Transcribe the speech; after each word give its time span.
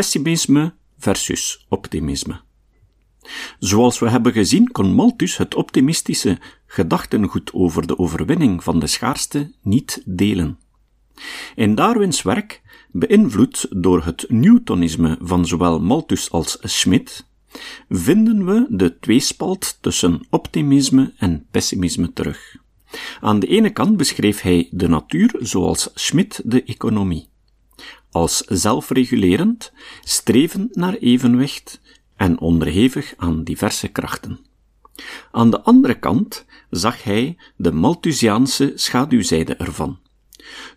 pessimisme 0.00 0.72
versus 0.98 1.66
optimisme. 1.68 2.40
Zoals 3.58 3.98
we 3.98 4.08
hebben 4.08 4.32
gezien 4.32 4.72
kon 4.72 4.94
Malthus 4.94 5.36
het 5.36 5.54
optimistische 5.54 6.38
gedachtengoed 6.66 7.52
over 7.52 7.86
de 7.86 7.98
overwinning 7.98 8.64
van 8.64 8.78
de 8.78 8.86
schaarste 8.86 9.52
niet 9.62 10.02
delen. 10.04 10.58
In 11.54 11.74
Darwins 11.74 12.22
werk, 12.22 12.62
beïnvloed 12.90 13.66
door 13.70 14.04
het 14.04 14.24
Newtonisme 14.28 15.18
van 15.20 15.46
zowel 15.46 15.80
Malthus 15.80 16.30
als 16.30 16.58
Schmidt, 16.60 17.26
vinden 17.88 18.46
we 18.46 18.66
de 18.68 18.98
tweespalt 18.98 19.78
tussen 19.80 20.26
optimisme 20.30 21.12
en 21.16 21.46
pessimisme 21.50 22.12
terug. 22.12 22.56
Aan 23.20 23.40
de 23.40 23.46
ene 23.46 23.70
kant 23.70 23.96
beschreef 23.96 24.40
hij 24.40 24.68
de 24.70 24.88
natuur 24.88 25.36
zoals 25.38 25.90
Schmidt 25.94 26.40
de 26.44 26.62
economie. 26.64 27.29
Als 28.10 28.36
zelfregulerend, 28.46 29.72
strevend 30.04 30.76
naar 30.76 30.94
evenwicht 30.94 31.80
en 32.16 32.40
onderhevig 32.40 33.14
aan 33.16 33.44
diverse 33.44 33.88
krachten. 33.88 34.38
Aan 35.32 35.50
de 35.50 35.60
andere 35.60 35.98
kant 35.98 36.44
zag 36.70 37.02
hij 37.02 37.36
de 37.56 37.72
Malthusiaanse 37.72 38.72
schaduwzijde 38.74 39.54
ervan. 39.54 39.98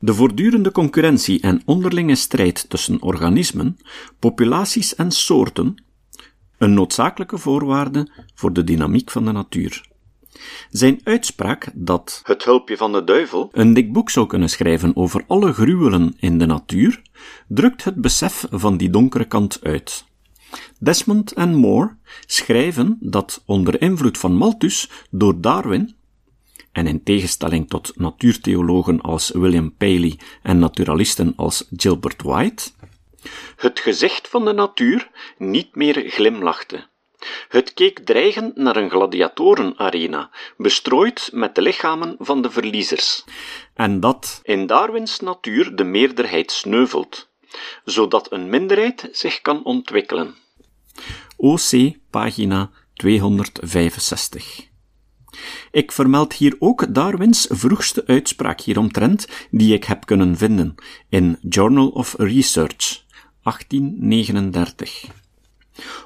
De 0.00 0.14
voortdurende 0.14 0.72
concurrentie 0.72 1.40
en 1.40 1.62
onderlinge 1.64 2.14
strijd 2.14 2.68
tussen 2.68 3.02
organismen, 3.02 3.78
populaties 4.18 4.94
en 4.94 5.10
soorten, 5.10 5.84
een 6.58 6.74
noodzakelijke 6.74 7.38
voorwaarde 7.38 8.10
voor 8.34 8.52
de 8.52 8.64
dynamiek 8.64 9.10
van 9.10 9.24
de 9.24 9.32
natuur. 9.32 9.90
Zijn 10.70 11.00
uitspraak 11.04 11.68
dat 11.74 12.20
het 12.24 12.44
hulpje 12.44 12.76
van 12.76 12.92
de 12.92 13.04
duivel 13.04 13.48
een 13.52 13.74
dik 13.74 13.92
boek 13.92 14.10
zou 14.10 14.26
kunnen 14.26 14.50
schrijven 14.50 14.96
over 14.96 15.24
alle 15.26 15.52
gruwelen 15.52 16.14
in 16.18 16.38
de 16.38 16.46
natuur, 16.46 17.02
drukt 17.48 17.84
het 17.84 17.94
besef 17.94 18.46
van 18.50 18.76
die 18.76 18.90
donkere 18.90 19.24
kant 19.24 19.58
uit. 19.62 20.04
Desmond 20.78 21.32
en 21.32 21.54
Moore 21.54 21.96
schrijven 22.26 22.96
dat 23.00 23.42
onder 23.46 23.80
invloed 23.80 24.18
van 24.18 24.34
Malthus 24.34 24.90
door 25.10 25.40
Darwin, 25.40 25.94
en 26.72 26.86
in 26.86 27.02
tegenstelling 27.02 27.68
tot 27.68 27.92
natuurtheologen 27.96 29.00
als 29.00 29.30
William 29.30 29.76
Paley 29.76 30.18
en 30.42 30.58
naturalisten 30.58 31.32
als 31.36 31.68
Gilbert 31.76 32.22
White, 32.22 32.70
het 33.56 33.80
gezicht 33.80 34.28
van 34.28 34.44
de 34.44 34.52
natuur 34.52 35.10
niet 35.38 35.74
meer 35.74 36.10
glimlachte. 36.10 36.90
Het 37.48 37.74
keek 37.74 37.98
dreigend 37.98 38.56
naar 38.56 38.76
een 38.76 38.90
gladiatorenarena, 38.90 40.30
bestrooid 40.56 41.30
met 41.32 41.54
de 41.54 41.62
lichamen 41.62 42.16
van 42.18 42.42
de 42.42 42.50
verliezers. 42.50 43.24
En 43.74 44.00
dat 44.00 44.40
in 44.42 44.66
Darwins 44.66 45.20
natuur 45.20 45.76
de 45.76 45.84
meerderheid 45.84 46.52
sneuvelt, 46.52 47.28
zodat 47.84 48.32
een 48.32 48.48
minderheid 48.50 49.08
zich 49.12 49.40
kan 49.40 49.64
ontwikkelen. 49.64 50.34
OC, 51.36 51.92
pagina 52.10 52.70
265. 52.94 54.70
Ik 55.70 55.92
vermeld 55.92 56.32
hier 56.32 56.56
ook 56.58 56.94
Darwins 56.94 57.46
vroegste 57.50 58.06
uitspraak 58.06 58.60
hieromtrent, 58.60 59.26
die 59.50 59.74
ik 59.74 59.84
heb 59.84 60.06
kunnen 60.06 60.36
vinden 60.36 60.74
in 61.08 61.38
Journal 61.48 61.88
of 61.88 62.14
Research, 62.18 63.04
1839. 63.42 65.21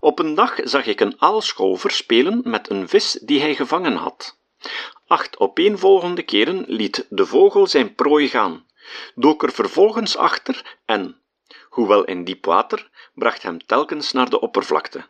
Op 0.00 0.18
een 0.18 0.34
dag 0.34 0.54
zag 0.64 0.86
ik 0.86 1.00
een 1.00 1.20
aalscholver 1.20 1.90
spelen 1.90 2.40
met 2.44 2.70
een 2.70 2.88
vis 2.88 3.12
die 3.22 3.40
hij 3.40 3.54
gevangen 3.54 3.96
had. 3.96 4.38
Acht 5.06 5.38
opeenvolgende 5.38 6.22
keren 6.22 6.64
liet 6.66 7.06
de 7.08 7.26
vogel 7.26 7.66
zijn 7.66 7.94
prooi 7.94 8.28
gaan, 8.28 8.66
dook 9.14 9.42
er 9.42 9.52
vervolgens 9.52 10.16
achter 10.16 10.78
en, 10.84 11.20
hoewel 11.68 12.04
in 12.04 12.24
diep 12.24 12.44
water, 12.44 12.90
bracht 13.14 13.42
hem 13.42 13.66
telkens 13.66 14.12
naar 14.12 14.30
de 14.30 14.40
oppervlakte. 14.40 15.06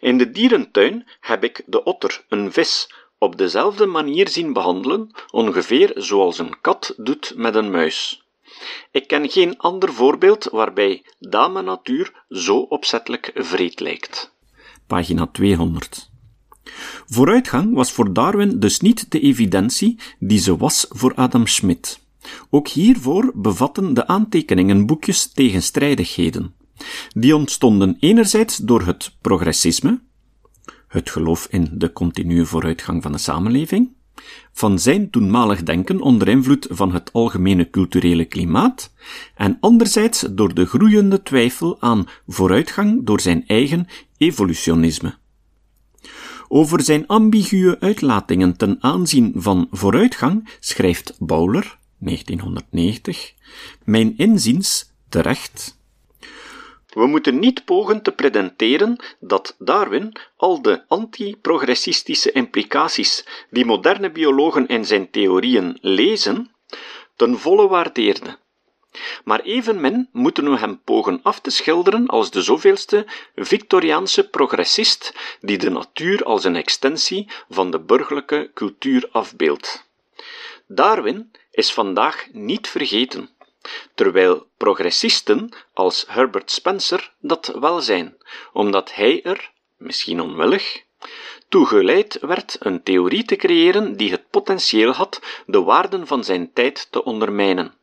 In 0.00 0.18
de 0.18 0.30
dierentuin 0.30 1.08
heb 1.20 1.44
ik 1.44 1.62
de 1.66 1.82
otter, 1.84 2.24
een 2.28 2.52
vis, 2.52 2.94
op 3.18 3.36
dezelfde 3.36 3.86
manier 3.86 4.28
zien 4.28 4.52
behandelen, 4.52 5.10
ongeveer 5.30 5.92
zoals 5.94 6.38
een 6.38 6.60
kat 6.60 6.94
doet 6.96 7.32
met 7.36 7.54
een 7.54 7.70
muis. 7.70 8.21
Ik 8.90 9.06
ken 9.06 9.30
geen 9.30 9.58
ander 9.58 9.92
voorbeeld 9.92 10.48
waarbij 10.50 11.04
dame 11.18 11.62
natuur 11.62 12.24
zo 12.28 12.58
opzettelijk 12.58 13.30
vreed 13.34 13.80
lijkt. 13.80 14.34
Pagina 14.86 15.26
200. 15.26 16.10
Vooruitgang 17.06 17.74
was 17.74 17.92
voor 17.92 18.12
Darwin 18.12 18.58
dus 18.58 18.80
niet 18.80 19.10
de 19.10 19.20
evidentie 19.20 19.98
die 20.18 20.38
ze 20.38 20.56
was 20.56 20.86
voor 20.88 21.14
Adam 21.14 21.46
Smith. 21.46 22.00
Ook 22.50 22.68
hiervoor 22.68 23.32
bevatten 23.34 23.94
de 23.94 24.06
aantekeningenboekjes 24.06 25.32
tegenstrijdigheden. 25.32 26.54
Die 27.08 27.36
ontstonden 27.36 27.96
enerzijds 28.00 28.56
door 28.56 28.82
het 28.82 29.16
progressisme, 29.20 30.00
het 30.88 31.10
geloof 31.10 31.46
in 31.50 31.70
de 31.72 31.92
continue 31.92 32.44
vooruitgang 32.44 33.02
van 33.02 33.12
de 33.12 33.18
samenleving, 33.18 33.92
van 34.52 34.78
zijn 34.78 35.10
toenmalig 35.10 35.62
denken 35.62 36.00
onder 36.00 36.28
invloed 36.28 36.66
van 36.70 36.92
het 36.92 37.12
algemene 37.12 37.70
culturele 37.70 38.24
klimaat, 38.24 38.92
en 39.34 39.56
anderzijds 39.60 40.24
door 40.30 40.54
de 40.54 40.66
groeiende 40.66 41.22
twijfel 41.22 41.76
aan 41.80 42.06
vooruitgang 42.26 43.06
door 43.06 43.20
zijn 43.20 43.44
eigen 43.46 43.86
evolutionisme. 44.16 45.14
Over 46.48 46.82
zijn 46.82 47.06
ambiguë 47.06 47.76
uitlatingen 47.80 48.56
ten 48.56 48.76
aanzien 48.80 49.32
van 49.36 49.66
vooruitgang 49.70 50.48
schrijft 50.60 51.14
Bowler, 51.18 51.78
1990, 51.98 53.34
mijn 53.84 54.14
inziens 54.16 54.92
terecht 55.08 55.80
we 56.94 57.06
moeten 57.06 57.38
niet 57.38 57.64
pogen 57.64 58.02
te 58.02 58.12
pretenderen 58.12 58.96
dat 59.20 59.56
Darwin 59.58 60.12
al 60.36 60.62
de 60.62 60.82
anti-progressistische 60.88 62.32
implicaties 62.32 63.26
die 63.50 63.64
moderne 63.64 64.10
biologen 64.10 64.66
in 64.66 64.84
zijn 64.84 65.10
theorieën 65.10 65.78
lezen, 65.80 66.54
ten 67.16 67.38
volle 67.38 67.68
waardeerde. 67.68 68.38
Maar 69.24 69.40
evenmin 69.40 70.08
moeten 70.12 70.50
we 70.50 70.58
hem 70.58 70.80
pogen 70.84 71.20
af 71.22 71.40
te 71.40 71.50
schilderen 71.50 72.06
als 72.06 72.30
de 72.30 72.42
zoveelste 72.42 73.06
Victoriaanse 73.34 74.28
progressist 74.28 75.14
die 75.40 75.58
de 75.58 75.70
natuur 75.70 76.24
als 76.24 76.44
een 76.44 76.56
extensie 76.56 77.28
van 77.48 77.70
de 77.70 77.80
burgerlijke 77.80 78.50
cultuur 78.54 79.08
afbeeldt. 79.12 79.90
Darwin 80.66 81.30
is 81.50 81.72
vandaag 81.72 82.26
niet 82.32 82.68
vergeten 82.68 83.30
terwijl 83.94 84.46
progressisten 84.56 85.52
als 85.74 86.04
Herbert 86.08 86.50
Spencer 86.50 87.12
dat 87.20 87.46
wel 87.46 87.80
zijn, 87.80 88.16
omdat 88.52 88.94
hij 88.94 89.22
er, 89.22 89.50
misschien 89.76 90.20
onwillig, 90.20 90.82
toegeleid 91.48 92.18
werd 92.20 92.56
een 92.60 92.82
theorie 92.82 93.24
te 93.24 93.36
creëren 93.36 93.96
die 93.96 94.10
het 94.10 94.30
potentieel 94.30 94.92
had 94.92 95.20
de 95.46 95.62
waarden 95.62 96.06
van 96.06 96.24
zijn 96.24 96.52
tijd 96.52 96.88
te 96.90 97.04
ondermijnen. 97.04 97.74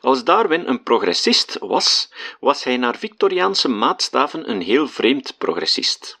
Als 0.00 0.24
Darwin 0.24 0.68
een 0.68 0.82
progressist 0.82 1.58
was, 1.58 2.12
was 2.40 2.64
hij 2.64 2.76
naar 2.76 2.96
Victoriaanse 2.96 3.68
maatstaven 3.68 4.50
een 4.50 4.60
heel 4.60 4.88
vreemd 4.88 5.38
progressist. 5.38 6.18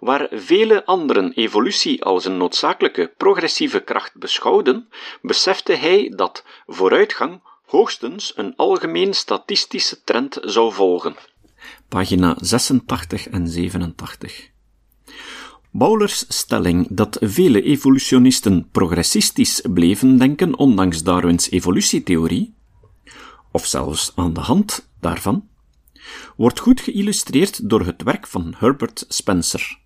Waar 0.00 0.28
vele 0.30 0.84
anderen 0.84 1.32
evolutie 1.32 2.04
als 2.04 2.24
een 2.24 2.36
noodzakelijke 2.36 3.12
progressieve 3.16 3.80
kracht 3.80 4.14
beschouwden, 4.14 4.88
besefte 5.22 5.72
hij 5.72 6.12
dat 6.16 6.44
vooruitgang 6.66 7.40
hoogstens 7.70 8.32
een 8.36 8.56
algemeen 8.56 9.14
statistische 9.14 10.04
trend 10.04 10.38
zou 10.42 10.72
volgen. 10.72 11.14
Pagina 11.88 12.36
86 12.40 13.28
en 13.28 13.48
87. 13.48 14.50
Bowlers 15.70 16.24
stelling 16.28 16.86
dat 16.90 17.16
vele 17.20 17.62
evolutionisten 17.62 18.68
progressistisch 18.70 19.60
bleven 19.72 20.18
denken 20.18 20.58
ondanks 20.58 21.02
Darwins 21.02 21.50
evolutietheorie, 21.50 22.54
of 23.50 23.66
zelfs 23.66 24.12
aan 24.14 24.32
de 24.32 24.40
hand 24.40 24.88
daarvan, 25.00 25.48
wordt 26.36 26.60
goed 26.60 26.80
geïllustreerd 26.80 27.68
door 27.68 27.86
het 27.86 28.02
werk 28.02 28.26
van 28.26 28.54
Herbert 28.56 29.04
Spencer, 29.08 29.78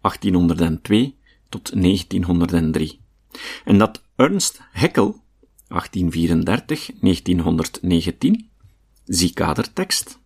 1802 0.00 1.16
tot 1.48 1.82
1903, 1.82 3.00
en 3.64 3.78
dat 3.78 4.02
Ernst 4.16 4.60
Haeckel 4.72 5.24
1834, 5.68 6.90
1919, 7.00 8.48
zie 9.04 9.32
kadertekst. 9.32 10.18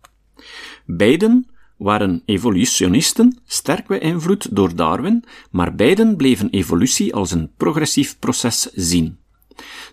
Beiden 0.85 1.49
waren 1.77 2.21
evolutionisten, 2.25 3.39
sterk 3.45 3.87
beïnvloed 3.87 4.55
door 4.55 4.75
Darwin, 4.75 5.23
maar 5.51 5.75
beiden 5.75 6.15
bleven 6.15 6.49
evolutie 6.49 7.13
als 7.13 7.31
een 7.31 7.51
progressief 7.57 8.19
proces 8.19 8.61
zien. 8.73 9.19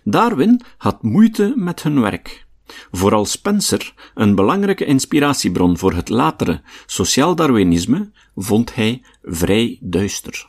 Darwin 0.03 0.61
had 0.77 1.03
moeite 1.03 1.53
met 1.55 1.83
hun 1.83 2.01
werk. 2.01 2.47
Vooral 2.91 3.25
Spencer, 3.25 3.93
een 4.15 4.35
belangrijke 4.35 4.85
inspiratiebron 4.85 5.77
voor 5.77 5.93
het 5.93 6.09
latere 6.09 6.61
sociaal 6.85 7.35
Darwinisme, 7.35 8.11
vond 8.35 8.75
hij 8.75 9.01
vrij 9.21 9.77
duister. 9.81 10.45